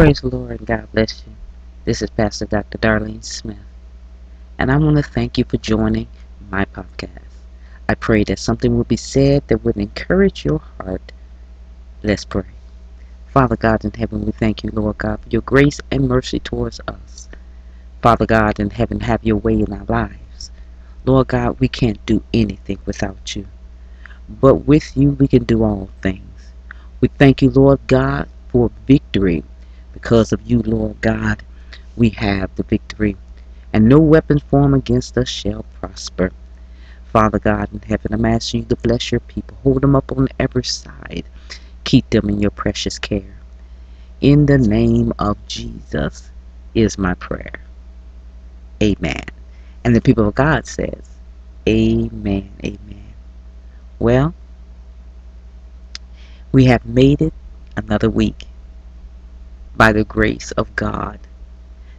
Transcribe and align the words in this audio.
Praise 0.00 0.22
the 0.22 0.28
Lord 0.28 0.52
and 0.52 0.66
God 0.66 0.88
bless 0.94 1.22
you. 1.26 1.34
This 1.84 2.00
is 2.00 2.08
Pastor 2.08 2.46
Dr. 2.46 2.78
Darlene 2.78 3.22
Smith, 3.22 3.58
and 4.58 4.72
I 4.72 4.78
want 4.78 4.96
to 4.96 5.02
thank 5.02 5.36
you 5.36 5.44
for 5.44 5.58
joining 5.58 6.08
my 6.48 6.64
podcast. 6.64 7.28
I 7.86 7.94
pray 7.96 8.24
that 8.24 8.38
something 8.38 8.74
will 8.74 8.84
be 8.84 8.96
said 8.96 9.46
that 9.48 9.62
would 9.62 9.76
encourage 9.76 10.42
your 10.42 10.62
heart. 10.78 11.12
Let's 12.02 12.24
pray. 12.24 12.46
Father 13.26 13.56
God 13.58 13.84
in 13.84 13.92
heaven, 13.92 14.24
we 14.24 14.32
thank 14.32 14.64
you, 14.64 14.70
Lord 14.72 14.96
God, 14.96 15.20
for 15.20 15.28
your 15.28 15.42
grace 15.42 15.82
and 15.90 16.08
mercy 16.08 16.40
towards 16.40 16.80
us. 16.88 17.28
Father 18.00 18.24
God 18.24 18.58
in 18.58 18.70
heaven, 18.70 19.00
have 19.00 19.22
your 19.22 19.36
way 19.36 19.60
in 19.60 19.70
our 19.70 19.84
lives. 19.84 20.50
Lord 21.04 21.28
God, 21.28 21.60
we 21.60 21.68
can't 21.68 22.06
do 22.06 22.24
anything 22.32 22.78
without 22.86 23.36
you. 23.36 23.46
But 24.30 24.66
with 24.66 24.96
you, 24.96 25.10
we 25.10 25.28
can 25.28 25.44
do 25.44 25.62
all 25.62 25.90
things. 26.00 26.52
We 27.02 27.08
thank 27.08 27.42
you, 27.42 27.50
Lord 27.50 27.80
God, 27.86 28.30
for 28.48 28.70
victory. 28.86 29.44
Because 30.00 30.32
of 30.32 30.42
you, 30.42 30.60
Lord 30.62 31.00
God, 31.02 31.42
we 31.96 32.10
have 32.10 32.54
the 32.56 32.62
victory. 32.64 33.16
And 33.72 33.88
no 33.88 33.98
weapon 33.98 34.38
formed 34.38 34.74
against 34.76 35.18
us 35.18 35.28
shall 35.28 35.64
prosper. 35.80 36.32
Father 37.04 37.38
God 37.38 37.72
in 37.72 37.80
heaven, 37.82 38.12
I'm 38.14 38.24
asking 38.24 38.62
you 38.62 38.66
to 38.68 38.76
bless 38.76 39.12
your 39.12 39.20
people. 39.20 39.58
Hold 39.62 39.82
them 39.82 39.96
up 39.96 40.12
on 40.12 40.28
every 40.38 40.64
side. 40.64 41.24
Keep 41.84 42.10
them 42.10 42.28
in 42.30 42.40
your 42.40 42.50
precious 42.52 42.98
care. 42.98 43.36
In 44.20 44.46
the 44.46 44.58
name 44.58 45.12
of 45.18 45.46
Jesus 45.46 46.30
is 46.74 46.98
my 46.98 47.14
prayer. 47.14 47.60
Amen. 48.82 49.24
And 49.84 49.96
the 49.96 50.00
people 50.00 50.28
of 50.28 50.34
God 50.34 50.66
says, 50.66 51.10
Amen. 51.68 52.52
Amen. 52.64 53.14
Well, 53.98 54.34
we 56.52 56.66
have 56.66 56.86
made 56.86 57.22
it 57.22 57.34
another 57.76 58.10
week 58.10 58.49
by 59.76 59.92
the 59.92 60.04
grace 60.04 60.50
of 60.52 60.74
God. 60.76 61.18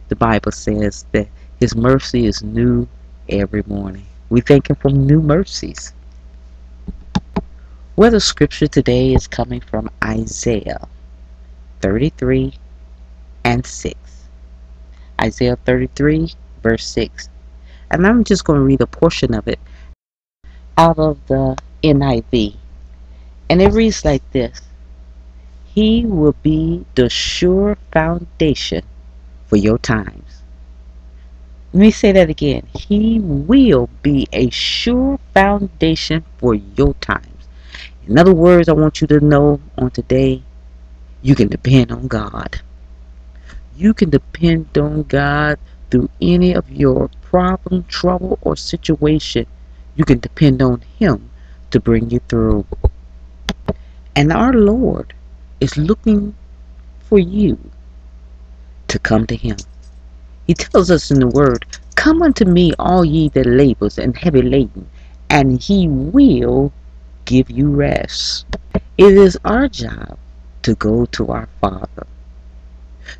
The 0.08 0.16
Bible 0.16 0.52
says 0.52 1.04
that 1.12 1.28
His 1.58 1.74
mercy 1.74 2.26
is 2.26 2.42
new 2.42 2.88
every 3.28 3.62
morning. 3.66 4.06
We 4.30 4.40
thank 4.40 4.70
Him 4.70 4.76
for 4.76 4.90
new 4.90 5.20
mercies. 5.20 5.92
Well, 7.96 8.10
the 8.10 8.20
scripture 8.20 8.66
today 8.66 9.14
is 9.14 9.26
coming 9.26 9.60
from 9.60 9.90
Isaiah 10.02 10.88
33 11.80 12.54
and 13.44 13.64
6. 13.64 13.94
Isaiah 15.20 15.56
33, 15.64 16.32
verse 16.62 16.86
6. 16.86 17.28
And 17.90 18.06
I'm 18.06 18.24
just 18.24 18.44
going 18.44 18.58
to 18.58 18.64
read 18.64 18.80
a 18.80 18.86
portion 18.86 19.34
of 19.34 19.46
it 19.46 19.58
out 20.78 20.98
of 20.98 21.18
the 21.26 21.56
NIV. 21.84 22.56
And 23.50 23.60
it 23.60 23.72
reads 23.72 24.04
like 24.04 24.22
this 24.32 24.62
He 25.74 26.04
will 26.04 26.34
be 26.42 26.84
the 26.96 27.08
sure 27.08 27.78
foundation 27.92 28.84
for 29.46 29.56
your 29.56 29.78
times. 29.78 30.42
Let 31.72 31.80
me 31.80 31.90
say 31.90 32.12
that 32.12 32.28
again. 32.28 32.66
He 32.74 33.20
will 33.20 33.88
be 34.02 34.28
a 34.34 34.50
sure 34.50 35.18
foundation 35.32 36.24
for 36.36 36.54
your 36.54 36.92
times. 37.00 37.48
In 38.06 38.18
other 38.18 38.34
words, 38.34 38.68
I 38.68 38.72
want 38.72 39.00
you 39.00 39.06
to 39.06 39.20
know 39.20 39.60
on 39.78 39.90
today, 39.92 40.42
you 41.22 41.34
can 41.34 41.48
depend 41.48 41.90
on 41.90 42.06
God. 42.06 42.60
You 43.74 43.94
can 43.94 44.10
depend 44.10 44.76
on 44.76 45.04
God 45.04 45.58
through 45.90 46.10
any 46.20 46.52
of 46.52 46.70
your 46.70 47.08
problem, 47.22 47.84
trouble, 47.84 48.38
or 48.42 48.56
situation. 48.56 49.46
You 49.96 50.04
can 50.04 50.18
depend 50.18 50.60
on 50.60 50.82
Him 50.98 51.30
to 51.70 51.80
bring 51.80 52.10
you 52.10 52.20
through. 52.28 52.66
And 54.14 54.30
our 54.30 54.52
Lord 54.52 55.14
is 55.62 55.76
looking 55.76 56.34
for 57.08 57.20
you 57.20 57.56
to 58.88 58.98
come 58.98 59.26
to 59.28 59.36
Him. 59.36 59.56
He 60.48 60.54
tells 60.54 60.90
us 60.90 61.12
in 61.12 61.20
the 61.20 61.28
Word, 61.28 61.64
Come 61.94 62.20
unto 62.20 62.44
me, 62.44 62.72
all 62.80 63.04
ye 63.04 63.28
that 63.28 63.46
labors 63.46 63.96
and 63.96 64.16
heavy 64.16 64.42
laden, 64.42 64.90
and 65.30 65.62
He 65.62 65.86
will 65.86 66.72
give 67.26 67.48
you 67.48 67.68
rest. 67.70 68.44
It 68.98 69.12
is 69.12 69.38
our 69.44 69.68
job 69.68 70.18
to 70.62 70.74
go 70.74 71.06
to 71.06 71.28
our 71.28 71.48
Father. 71.60 72.06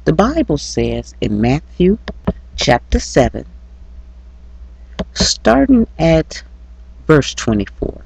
The 0.05 0.13
Bible 0.13 0.59
says 0.59 1.15
in 1.21 1.41
Matthew 1.41 1.97
chapter 2.57 2.99
7, 2.99 3.45
starting 5.15 5.87
at 5.97 6.43
verse 7.07 7.35
24, 7.35 8.03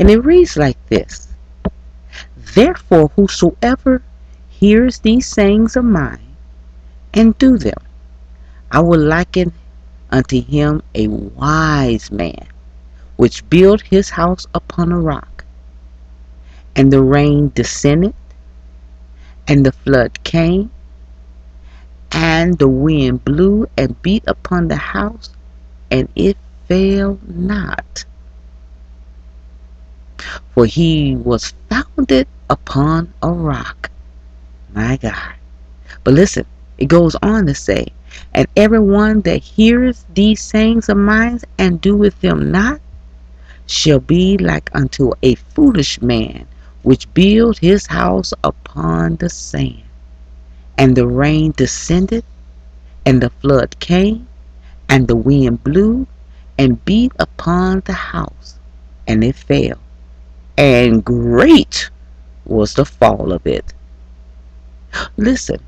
and 0.00 0.10
it 0.10 0.18
reads 0.24 0.56
like 0.56 0.78
this 0.88 1.33
Therefore, 2.52 3.10
whosoever 3.16 4.02
hears 4.48 5.00
these 5.00 5.26
sayings 5.26 5.76
of 5.76 5.84
mine 5.84 6.36
and 7.12 7.36
do 7.38 7.58
them, 7.58 7.78
I 8.70 8.80
will 8.80 9.00
liken 9.00 9.52
unto 10.10 10.40
him 10.40 10.82
a 10.94 11.08
wise 11.08 12.12
man 12.12 12.46
which 13.16 13.48
built 13.48 13.82
his 13.82 14.10
house 14.10 14.46
upon 14.54 14.92
a 14.92 15.00
rock. 15.00 15.44
And 16.76 16.92
the 16.92 17.02
rain 17.02 17.50
descended, 17.54 18.14
and 19.48 19.64
the 19.66 19.72
flood 19.72 20.22
came, 20.24 20.70
and 22.12 22.58
the 22.58 22.68
wind 22.68 23.24
blew 23.24 23.68
and 23.76 24.00
beat 24.02 24.24
upon 24.26 24.68
the 24.68 24.76
house, 24.76 25.30
and 25.90 26.08
it 26.14 26.36
fell 26.68 27.18
not. 27.26 28.04
For 30.54 30.66
he 30.66 31.16
was 31.16 31.52
founded 31.68 32.26
upon 32.50 33.12
a 33.22 33.30
rock. 33.30 33.90
My 34.72 34.96
God. 34.96 35.34
But 36.02 36.14
listen, 36.14 36.46
it 36.78 36.86
goes 36.86 37.14
on 37.16 37.46
to 37.46 37.54
say, 37.54 37.86
And 38.32 38.46
everyone 38.56 39.20
that 39.22 39.42
heareth 39.42 40.04
these 40.14 40.40
sayings 40.40 40.88
of 40.88 40.96
mine 40.96 41.40
and 41.58 41.80
doeth 41.80 42.20
them 42.20 42.50
not 42.50 42.80
shall 43.66 44.00
be 44.00 44.36
like 44.38 44.70
unto 44.74 45.12
a 45.22 45.34
foolish 45.36 46.00
man 46.02 46.46
which 46.82 47.12
built 47.14 47.58
his 47.58 47.86
house 47.86 48.32
upon 48.44 49.16
the 49.16 49.30
sand. 49.30 49.82
And 50.76 50.96
the 50.96 51.06
rain 51.06 51.52
descended, 51.56 52.24
and 53.06 53.22
the 53.22 53.30
flood 53.30 53.78
came, 53.80 54.28
and 54.88 55.08
the 55.08 55.16
wind 55.16 55.64
blew 55.64 56.06
and 56.58 56.84
beat 56.84 57.12
upon 57.18 57.80
the 57.86 57.92
house, 57.92 58.58
and 59.06 59.24
it 59.24 59.34
fell. 59.36 59.78
And 60.58 61.04
great 61.04 61.90
was 62.44 62.74
the 62.74 62.84
fall 62.84 63.32
of 63.32 63.46
it. 63.46 63.72
Listen, 65.16 65.60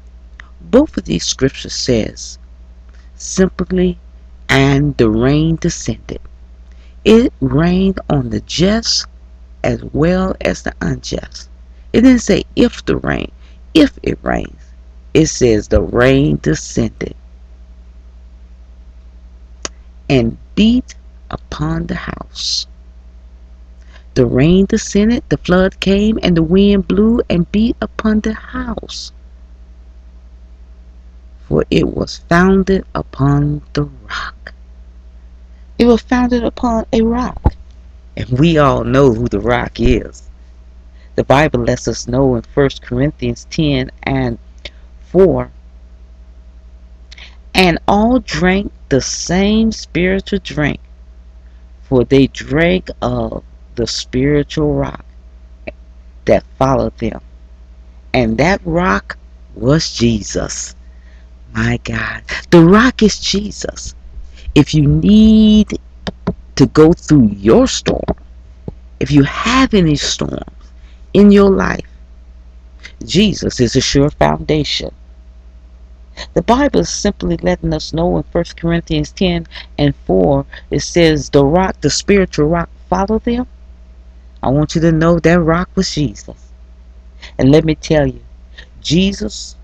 both 0.61 0.97
of 0.97 1.05
these 1.05 1.25
scriptures 1.25 1.75
says 1.75 2.39
simply, 3.15 3.99
and 4.49 4.97
the 4.97 5.11
rain 5.11 5.57
descended. 5.57 6.21
It 7.05 7.33
rained 7.41 8.01
on 8.11 8.31
the 8.31 8.41
just 8.41 9.07
as 9.65 9.83
well 9.93 10.37
as 10.41 10.63
the 10.63 10.75
unjust. 10.81 11.49
It 11.93 12.03
didn't 12.03 12.21
say 12.21 12.45
if 12.57 12.85
the 12.85 12.97
rain, 12.97 13.33
if 13.75 13.99
it 14.03 14.19
rains. 14.23 14.61
It 15.15 15.27
says 15.27 15.69
the 15.69 15.83
rain 15.83 16.39
descended 16.43 17.15
and 20.09 20.37
beat 20.55 20.95
upon 21.31 21.87
the 21.87 21.95
house. 21.95 22.67
The 24.17 24.25
rain 24.25 24.65
descended, 24.65 25.25
the 25.29 25.37
flood 25.37 25.79
came, 25.79 26.19
and 26.23 26.35
the 26.35 26.43
wind 26.43 26.89
blew 26.89 27.21
and 27.29 27.53
beat 27.53 27.77
upon 27.83 28.21
the 28.21 28.33
house. 28.33 29.13
For 31.47 31.67
it 31.69 31.87
was 31.87 32.23
founded 32.27 32.87
upon 32.95 33.61
the 33.75 33.83
rock. 33.83 34.55
It 35.79 35.85
was 35.85 36.01
founded 36.01 36.45
upon 36.45 36.87
a 36.95 37.03
rock. 37.03 37.53
And 38.17 38.27
we 38.39 38.57
all 38.57 38.85
know 38.85 39.13
who 39.13 39.29
the 39.29 39.39
rock 39.39 39.79
is. 39.79 40.23
The 41.17 41.25
Bible 41.25 41.61
lets 41.61 41.87
us 41.87 42.09
know 42.09 42.37
in 42.37 42.45
1 42.55 42.71
Corinthians 42.81 43.47
10 43.51 43.91
and 44.05 44.39
4 45.11 45.51
and 47.55 47.79
all 47.87 48.21
drank 48.21 48.73
the 48.89 49.03
same 49.03 49.73
spiritual 49.73 50.39
drink, 50.43 50.81
for 51.83 52.03
they 52.03 52.29
drank 52.29 52.89
of 53.03 53.45
the 53.77 53.87
spiritual 53.87 54.75
rock 54.75 55.05
that 56.25 56.45
followed 56.59 56.97
them. 56.99 57.21
And 58.13 58.39
that 58.39 58.61
rock 58.65 59.17
was 59.55 59.93
Jesus. 59.93 60.75
My 61.53 61.79
God. 61.85 62.23
The 62.51 62.65
rock 62.65 63.03
is 63.03 63.19
Jesus 63.19 63.95
if 64.57 64.73
you 64.73 64.89
need 64.89 65.79
to 66.57 66.67
go 66.67 66.95
through 66.95 67.29
your 67.29 67.69
storm, 67.69 68.17
if 69.01 69.11
you 69.11 69.23
have 69.23 69.75
any 69.75 69.97
storms 69.97 70.73
in 71.13 71.31
your 71.31 71.51
life, 71.51 71.87
Jesus 73.05 73.61
is 73.61 73.77
a 73.77 73.83
sure 73.83 74.09
foundation. 74.11 74.91
The 76.33 76.41
Bible 76.41 76.81
is 76.81 76.89
simply 76.89 77.37
letting 77.43 77.75
us 77.75 77.93
know 77.93 78.17
in 78.17 78.25
1 78.33 78.45
Corinthians 78.57 79.13
10 79.13 79.47
and 79.77 79.95
4, 80.07 80.47
it 80.71 80.81
says, 80.81 81.29
The 81.29 81.45
rock, 81.45 81.79
the 81.83 81.91
spiritual 81.91 82.47
rock, 82.47 82.71
follow 82.89 83.19
them. 83.19 83.47
I 84.47 84.51
want 84.51 84.77
you 84.77 84.81
to 84.83 84.93
know 84.93 85.19
that 85.19 85.41
rock 85.41 85.69
was 85.75 85.93
Jesus. 85.93 86.53
And 87.37 87.51
let 87.51 87.65
me 87.65 87.75
tell 87.75 88.07
you, 88.07 88.23
Jesus 88.81 89.57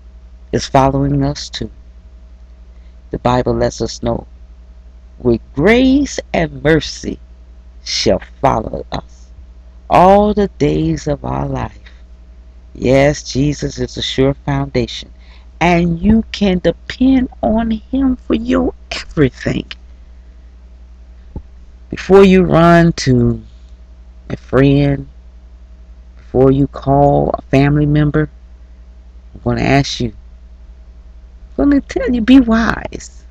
is 0.51 0.67
following 0.67 1.23
us 1.23 1.49
too. 1.49 1.71
The 3.11 3.19
Bible 3.19 3.53
lets 3.53 3.79
us 3.79 4.03
know 4.03 4.27
with 5.19 5.39
grace 5.55 6.19
and 6.33 6.61
mercy 6.61 7.17
shall 7.85 8.21
follow 8.41 8.85
us 8.91 9.29
all 9.89 10.33
the 10.33 10.49
days 10.57 11.07
of 11.07 11.23
our 11.23 11.47
life. 11.47 11.93
Yes, 12.75 13.23
Jesus 13.23 13.77
is 13.77 13.95
a 13.95 14.01
sure 14.01 14.33
foundation, 14.33 15.13
and 15.61 15.97
you 16.01 16.25
can 16.33 16.59
depend 16.59 17.29
on 17.41 17.71
Him 17.71 18.17
for 18.17 18.33
your 18.33 18.73
everything. 18.91 19.65
Before 21.89 22.25
you 22.25 22.43
run 22.43 22.91
to 23.07 23.41
a 24.29 24.37
friend, 24.37 25.07
before 26.17 26.51
you 26.51 26.67
call 26.67 27.31
a 27.33 27.41
family 27.43 27.85
member, 27.85 28.29
I'm 29.33 29.41
going 29.41 29.57
to 29.57 29.63
ask 29.63 29.99
you, 29.99 30.13
I'm 31.57 31.69
going 31.69 31.81
to 31.81 31.87
tell 31.87 32.09
you, 32.11 32.21
be 32.21 32.39
wise. 32.39 33.25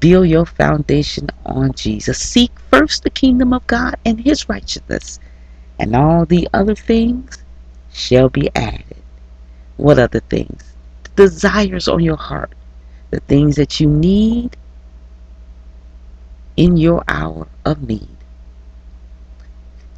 Build 0.00 0.28
your 0.28 0.46
foundation 0.46 1.28
on 1.46 1.72
Jesus. 1.72 2.18
Seek 2.18 2.58
first 2.58 3.02
the 3.04 3.10
kingdom 3.10 3.52
of 3.52 3.66
God 3.66 3.96
and 4.04 4.20
His 4.20 4.48
righteousness, 4.48 5.18
and 5.78 5.96
all 5.96 6.26
the 6.26 6.48
other 6.54 6.74
things 6.74 7.38
shall 7.92 8.28
be 8.28 8.50
added. 8.54 9.02
What 9.76 9.98
other 9.98 10.20
things? 10.20 10.74
The 11.04 11.10
desires 11.24 11.88
on 11.88 12.00
your 12.00 12.16
heart, 12.16 12.54
the 13.10 13.20
things 13.20 13.56
that 13.56 13.80
you 13.80 13.88
need 13.88 14.56
in 16.56 16.76
your 16.76 17.04
hour 17.08 17.48
of 17.64 17.88
need. 17.88 18.13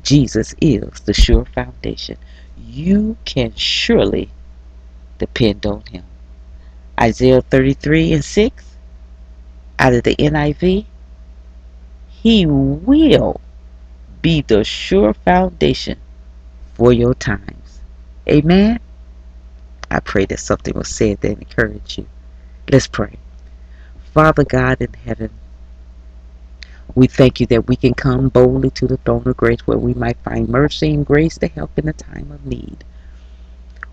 Jesus 0.06 0.54
is 0.60 1.00
the 1.00 1.12
sure 1.12 1.44
foundation. 1.46 2.16
You 2.56 3.16
can 3.24 3.52
surely 3.56 4.30
depend 5.18 5.66
on 5.66 5.82
him. 5.90 6.04
Isaiah 6.98 7.42
33 7.42 8.12
and 8.12 8.24
6 8.24 8.76
out 9.80 9.94
of 9.94 10.04
the 10.04 10.14
NIV. 10.14 10.84
He 12.22 12.46
will 12.46 13.40
be 14.22 14.42
the 14.42 14.62
sure 14.62 15.12
foundation 15.12 15.98
for 16.74 16.92
your 16.92 17.14
times. 17.14 17.80
Amen. 18.28 18.78
I 19.90 19.98
pray 19.98 20.24
that 20.26 20.38
something 20.38 20.74
was 20.74 20.88
said 20.88 21.20
that 21.22 21.32
encouraged 21.32 21.98
you. 21.98 22.06
Let's 22.70 22.86
pray. 22.86 23.18
Father 24.14 24.44
God 24.44 24.80
in 24.80 24.92
heaven, 25.04 25.30
we 26.94 27.06
thank 27.06 27.40
you 27.40 27.46
that 27.46 27.68
we 27.68 27.76
can 27.76 27.94
come 27.94 28.28
boldly 28.28 28.70
to 28.72 28.86
the 28.86 28.96
throne 28.98 29.22
of 29.26 29.36
grace 29.36 29.60
where 29.66 29.78
we 29.78 29.94
might 29.94 30.18
find 30.18 30.48
mercy 30.48 30.94
and 30.94 31.04
grace 31.06 31.38
to 31.38 31.48
help 31.48 31.78
in 31.78 31.86
the 31.86 31.92
time 31.92 32.30
of 32.32 32.44
need. 32.46 32.84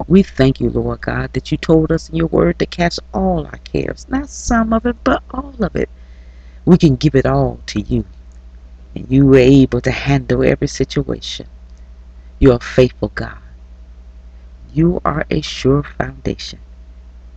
We 0.08 0.24
thank 0.24 0.60
you, 0.62 0.70
Lord 0.70 1.02
God, 1.02 1.34
that 1.34 1.52
you 1.52 1.58
told 1.58 1.92
us 1.92 2.10
in 2.10 2.16
your 2.16 2.28
word 2.28 2.60
to 2.60 2.66
cast 2.66 3.00
all 3.14 3.46
our 3.46 3.60
cares, 3.64 4.06
not 4.10 4.30
some 4.30 4.74
of 4.74 4.86
it, 4.86 4.98
but 5.04 5.24
all 5.32 5.56
of 5.64 5.76
it. 5.76 5.90
We 6.66 6.78
can 6.78 6.96
give 6.98 7.16
it 7.16 7.26
all 7.26 7.60
to 7.68 7.82
you, 7.82 8.06
and 8.96 9.10
you 9.12 9.34
are 9.34 9.38
able 9.38 9.82
to 9.82 9.92
handle 9.92 10.44
every 10.44 10.68
situation. 10.68 11.48
You 12.40 12.54
are 12.54 12.60
faithful, 12.62 13.12
God. 13.16 13.38
You 14.74 15.02
are 15.06 15.26
a 15.32 15.42
sure 15.42 15.84
foundation. 15.84 16.60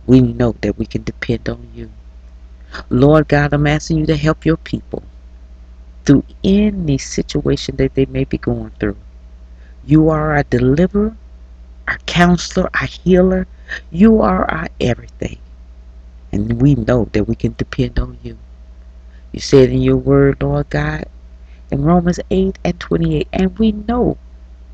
We 0.07 0.21
know 0.21 0.55
that 0.61 0.77
we 0.77 0.85
can 0.85 1.03
depend 1.03 1.49
on 1.49 1.69
you. 1.75 1.91
Lord 2.89 3.27
God, 3.29 3.53
I'm 3.53 3.67
asking 3.67 3.99
you 3.99 4.07
to 4.07 4.17
help 4.17 4.45
your 4.45 4.57
people 4.57 5.03
through 6.07 6.23
any 6.43 6.97
situation 6.97 7.75
that 7.75 7.93
they 7.93 8.05
may 8.05 8.23
be 8.23 8.37
going 8.37 8.71
through. 8.79 8.95
You 9.85 10.09
are 10.09 10.35
our 10.35 10.43
deliverer, 10.43 11.17
our 11.89 11.97
counselor, 12.05 12.69
our 12.79 12.87
healer. 12.87 13.45
You 13.91 14.21
are 14.21 14.49
our 14.49 14.69
everything. 14.79 15.37
And 16.31 16.61
we 16.61 16.75
know 16.75 17.09
that 17.11 17.25
we 17.25 17.35
can 17.35 17.55
depend 17.57 17.99
on 17.99 18.17
you. 18.23 18.37
You 19.33 19.41
said 19.41 19.69
in 19.69 19.81
your 19.81 19.97
word, 19.97 20.41
Lord 20.41 20.69
God, 20.69 21.05
in 21.71 21.83
Romans 21.83 22.21
8 22.31 22.57
and 22.63 22.79
28, 22.79 23.27
and 23.33 23.59
we 23.59 23.73
know 23.73 24.17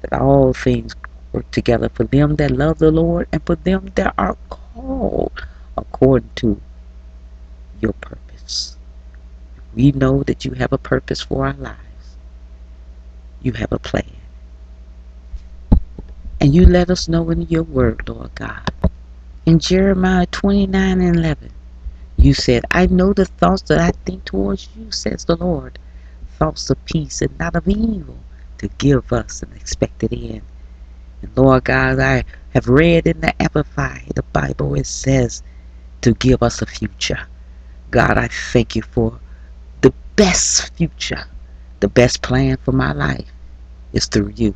that 0.02 0.22
all 0.22 0.54
things 0.54 0.96
work 1.32 1.50
together 1.50 1.90
for 1.90 2.04
them 2.04 2.36
that 2.36 2.52
love 2.52 2.78
the 2.78 2.92
Lord 2.92 3.28
and 3.34 3.42
for 3.44 3.56
them 3.56 3.92
that 3.96 4.14
are 4.20 4.38
called 4.52 5.32
according 5.76 6.30
to 6.36 6.62
your 7.82 7.94
purpose. 7.94 8.78
We 9.76 9.92
know 9.92 10.24
that 10.24 10.46
you 10.46 10.52
have 10.52 10.74
a 10.74 10.78
purpose 10.78 11.22
for 11.22 11.46
our 11.46 11.54
lives. 11.54 12.18
You 13.42 13.54
have 13.54 13.72
a 13.72 13.80
plan. 13.80 14.06
And 16.40 16.54
you 16.54 16.66
let 16.66 16.90
us 16.90 17.08
know 17.08 17.30
in 17.30 17.44
your 17.44 17.64
word, 17.64 18.08
Lord 18.08 18.36
God. 18.36 18.70
In 19.46 19.60
Jeremiah 19.60 20.26
29 20.28 21.02
and 21.02 21.16
11, 21.18 21.52
you 22.18 22.34
said, 22.34 22.64
I 22.72 22.86
know 22.86 23.14
the 23.14 23.26
thoughts 23.26 23.64
that 23.64 23.80
I 23.80 23.92
think 24.06 24.26
towards 24.26 24.70
you, 24.76 24.92
says 24.92 25.26
the 25.26 25.36
Lord. 25.36 25.80
Thoughts 26.38 26.70
of 26.70 26.84
peace 26.86 27.22
and 27.22 27.38
not 27.40 27.56
of 27.56 27.68
evil 27.68 28.18
to 28.60 28.70
give 28.78 29.12
us 29.12 29.42
an 29.42 29.52
expected 29.56 30.14
end. 30.14 30.42
And 31.22 31.36
Lord 31.36 31.64
God, 31.66 32.00
I 32.00 32.24
have 32.52 32.68
read 32.68 33.08
in 33.08 33.22
the 33.22 33.34
Amplified, 33.42 34.12
the 34.16 34.24
Bible, 34.24 34.76
it 34.76 34.88
says 34.88 35.42
to 36.02 36.14
give 36.16 36.44
us 36.44 36.62
a 36.62 36.66
future. 36.66 37.28
God, 37.92 38.18
I 38.18 38.28
thank 38.28 38.76
you 38.76 38.82
for 38.82 39.20
best 40.16 40.74
future, 40.76 41.26
the 41.80 41.88
best 41.88 42.22
plan 42.22 42.58
for 42.58 42.72
my 42.72 42.94
life 42.94 43.32
is 43.94 44.06
through 44.06 44.34
you. 44.36 44.56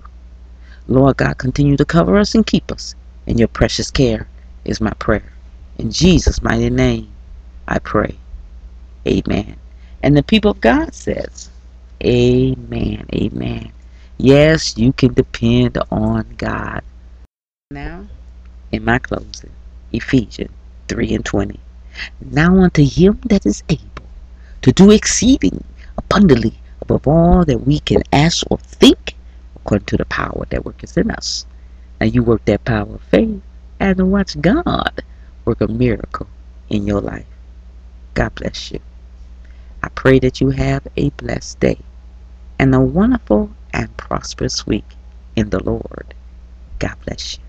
Lord 0.88 1.18
God, 1.18 1.38
continue 1.38 1.78
to 1.78 1.86
cover 1.86 2.18
us 2.18 2.36
and 2.36 2.46
keep 2.46 2.72
us. 2.72 2.96
In 3.26 3.38
your 3.38 3.50
precious 3.50 3.92
care 3.92 4.28
is 4.66 4.80
my 4.80 4.94
prayer. 4.94 5.32
In 5.78 5.92
Jesus' 5.92 6.42
mighty 6.42 6.70
name, 6.70 7.14
I 7.68 7.80
pray. 7.80 8.16
Amen. 9.08 9.58
And 10.04 10.16
the 10.16 10.24
people 10.24 10.52
of 10.52 10.62
God 10.62 10.94
says, 10.94 11.50
Amen. 12.04 13.06
Amen. 13.14 13.72
Yes, 14.18 14.78
you 14.78 14.94
can 14.94 15.14
depend 15.14 15.78
on 15.92 16.26
God. 16.38 16.84
Now, 17.72 18.06
in 18.72 18.86
my 18.86 19.00
closing, 19.00 19.52
Ephesians 19.92 20.52
3 20.88 21.16
and 21.16 21.26
20. 21.26 21.60
Now 22.32 22.58
unto 22.60 22.86
him 22.86 23.20
that 23.26 23.46
is 23.46 23.64
able 23.70 24.07
to 24.62 24.72
do 24.72 24.92
exceeding 24.92 25.64
abundantly 25.98 26.60
above 26.82 27.08
all 27.08 27.46
that 27.46 27.66
we 27.68 27.80
can 27.80 28.04
ask 28.14 28.46
or 28.50 28.58
think 28.58 29.16
according 29.56 29.86
to 29.86 29.98
the 29.98 30.06
power 30.06 30.46
that 30.50 30.66
worketh 30.66 30.98
in 30.98 31.12
us. 31.12 31.46
Now 32.00 32.08
you 32.08 32.24
work 32.24 32.46
that 32.46 32.66
power 32.66 32.96
of 32.96 33.02
faith 33.04 33.42
and 33.80 34.12
watch 34.12 34.40
God 34.42 35.04
work 35.46 35.62
a 35.62 35.68
miracle 35.68 36.28
in 36.70 36.88
your 36.88 37.02
life. 37.02 37.26
God 38.14 38.34
bless 38.36 38.72
you. 38.72 38.80
I 39.84 39.90
pray 39.90 40.20
that 40.20 40.42
you 40.42 40.50
have 40.52 40.88
a 40.98 41.10
blessed 41.12 41.60
day 41.60 41.80
and 42.60 42.74
a 42.74 42.80
wonderful 42.80 43.52
and 43.74 43.96
prosperous 43.98 44.66
week 44.66 44.96
in 45.36 45.50
the 45.50 45.64
Lord. 45.64 46.14
God 46.80 46.96
bless 47.06 47.38
you. 47.38 47.47